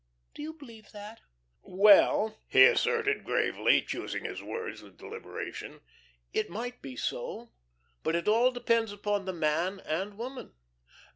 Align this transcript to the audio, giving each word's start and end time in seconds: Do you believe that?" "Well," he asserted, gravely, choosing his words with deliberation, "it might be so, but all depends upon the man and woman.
Do 0.33 0.41
you 0.41 0.53
believe 0.53 0.93
that?" 0.93 1.21
"Well," 1.61 2.39
he 2.47 2.63
asserted, 2.65 3.23
gravely, 3.23 3.83
choosing 3.83 4.25
his 4.25 4.41
words 4.41 4.81
with 4.81 4.97
deliberation, 4.97 5.81
"it 6.33 6.49
might 6.49 6.81
be 6.81 6.95
so, 6.95 7.51
but 8.01 8.27
all 8.27 8.49
depends 8.51 8.91
upon 8.91 9.25
the 9.25 9.33
man 9.33 9.79
and 9.81 10.17
woman. 10.17 10.55